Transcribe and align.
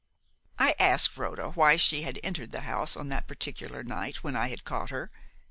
"I 0.57 0.73
asked 0.79 1.15
Rhoda 1.15 1.51
why 1.51 1.75
she 1.75 2.01
had 2.01 2.17
entered 2.23 2.51
the 2.51 2.61
house 2.61 2.97
on 2.97 3.09
that 3.09 3.27
particular 3.27 3.83
night 3.83 4.23
when 4.23 4.35
I 4.35 4.47
had 4.47 4.63
caught 4.63 4.89
her. 4.89 5.11